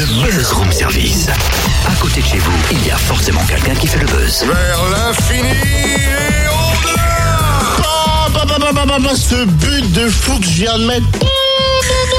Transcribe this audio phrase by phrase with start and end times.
[0.00, 1.26] Le Buzz Room Service.
[1.86, 4.44] À côté de chez vous, il y a forcément quelqu'un qui fait le buzz.
[4.46, 7.28] Vers l'infini et au-delà
[8.32, 11.04] Bah, bah, bah, bah, bah, bah, ce but de fou que je viens de mettre.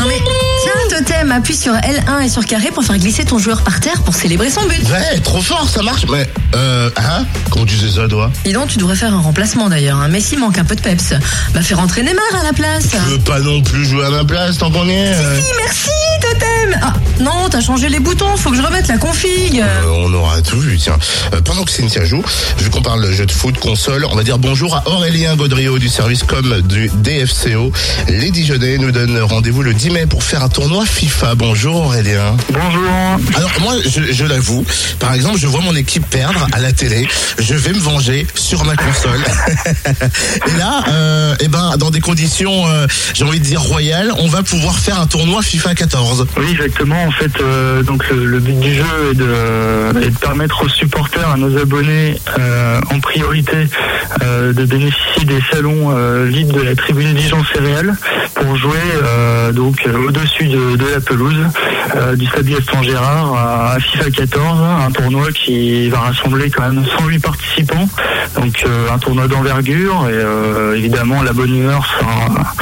[0.00, 0.18] Non mais
[0.62, 4.02] tiens, Totem, appuie sur L1 et sur carré pour faire glisser ton joueur par terre
[4.02, 4.82] pour célébrer son but.
[4.90, 6.04] Ouais, trop fort, ça marche.
[6.10, 7.24] Mais, euh, hein?
[7.50, 8.30] Comment tu sais ça, toi?
[8.44, 9.98] Dis donc, tu devrais faire un remplacement d'ailleurs.
[9.98, 10.08] Hein.
[10.08, 11.14] Messi manque un peu de peps.
[11.54, 12.84] Bah fais rentrer Neymar à la place.
[12.92, 15.14] Je veux pas non plus jouer à ma place tant qu'on y est?
[15.14, 15.40] euh.
[15.40, 15.88] Si, merci,
[17.52, 19.60] t'as changé les boutons, faut que je remette la config.
[19.60, 20.96] Euh, on aura tout vu, tiens.
[21.34, 22.24] Euh, pendant que Cynthia joue,
[22.56, 25.78] vu qu'on parle de jeu de foot, console, on va dire bonjour à Aurélien Gaudriot
[25.78, 27.70] du service com du DFCO.
[28.08, 31.34] Les Dijonais nous donnent rendez-vous le 10 mai pour faire un tournoi FIFA.
[31.34, 32.38] Bonjour Aurélien.
[32.50, 33.36] Bonjour.
[33.36, 34.64] Alors moi, je, je l'avoue,
[34.98, 37.06] par exemple, je vois mon équipe perdre à la télé,
[37.38, 39.20] je vais me venger sur ma console.
[40.48, 44.28] Et là, euh, eh ben, dans des conditions, euh, j'ai envie de dire royales, on
[44.28, 46.26] va pouvoir faire un tournoi FIFA 14.
[46.38, 47.04] Oui, exactement.
[47.04, 51.56] En fait, euh, donc le, but du jeu est de, permettre aux supporters, à nos
[51.58, 53.68] abonnés, euh, en priorité,
[54.22, 55.90] euh, de bénéficier des salons
[56.24, 57.94] vides de la tribune Dijon Céréales
[58.34, 58.78] pour jouer
[59.52, 61.46] donc au-dessus de, la pelouse
[62.16, 66.84] du Stade Gaston Gérard à, à FIFA 14, un tournoi qui va rassembler quand même
[66.98, 67.88] 108 participants,
[68.36, 72.54] donc un tournoi d'envergure et évidemment la bonne humeur sera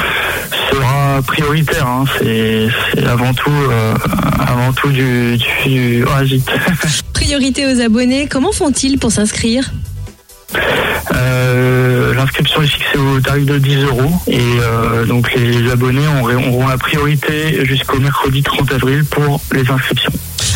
[1.31, 1.87] prioritaire.
[1.87, 2.03] hein.
[2.19, 3.93] C'est c'est avant tout, euh,
[4.39, 6.03] avant tout du, du.
[7.13, 9.71] Priorité aux abonnés, comment font-ils pour s'inscrire?
[11.13, 16.67] Euh, L'inscription est fixée au tarif de 10 euros et euh, donc les abonnés auront
[16.67, 20.10] la priorité jusqu'au mercredi 30 avril pour les inscriptions.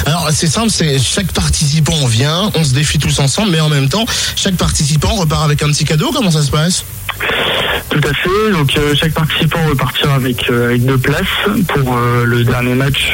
[0.06, 3.89] Alors c'est simple, c'est chaque participant vient, on se défie tous ensemble, mais en même
[3.89, 6.11] temps, chaque participant repart avec un petit cadeau.
[6.14, 6.86] Comment ça se passe?
[7.89, 8.52] Tout à fait.
[8.52, 11.23] Donc euh, chaque participant repartira avec euh, avec deux places
[11.67, 13.14] pour euh, le dernier match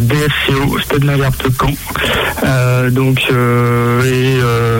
[0.00, 2.90] DFCO Stade Malherbe de Caen.
[2.90, 4.38] Donc et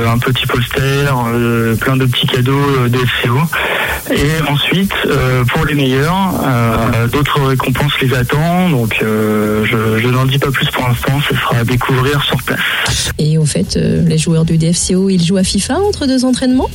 [0.08, 1.12] un petit poster,
[1.80, 3.40] plein de petits cadeaux DFCO.
[4.12, 8.72] Et ensuite, euh, pour les meilleurs, euh, d'autres récompenses les attendent.
[8.72, 11.20] Donc euh, je, je n'en dis pas plus pour l'instant.
[11.28, 12.60] Ce sera à découvrir sur place.
[13.18, 16.70] Et au fait, euh, les joueurs du DFCO, ils jouent à FIFA entre deux entraînements?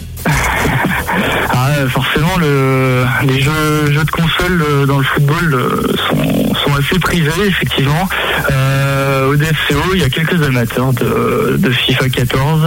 [1.50, 6.76] Ah, forcément, le, les jeux, jeux de console euh, dans le football euh, sont, sont
[6.76, 8.08] assez prisés, effectivement.
[8.52, 12.62] Euh, au DFCO, il y a quelques amateurs de, de FIFA 14.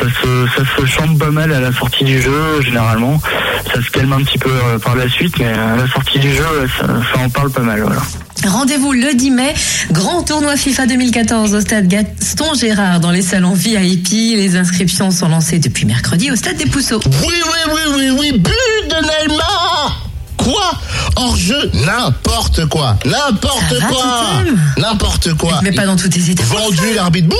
[0.00, 3.20] Ça se, ça se chante pas mal à la sortie du jeu, généralement.
[3.66, 6.32] Ça se calme un petit peu euh, par la suite, mais à la sortie du
[6.32, 7.80] jeu, ouais, ça, ça en parle pas mal.
[7.82, 8.02] Voilà.
[8.46, 9.54] Rendez-vous le 10 mai,
[9.92, 14.08] grand tournoi FIFA 2014 au stade Gaston Gérard dans les salons VIP.
[14.10, 17.00] Les inscriptions sont lancées depuis mercredi au stade des Pousseaux.
[17.06, 20.72] Oui, oui, oui, oui, oui, but de Neymar Quoi?
[21.16, 24.42] Hors-jeu N'importe quoi N'importe quoi
[24.76, 26.42] N'importe quoi Mais pas dans tous tes états.
[26.42, 27.28] Vendu l'arbitre.
[27.28, 27.36] Bouh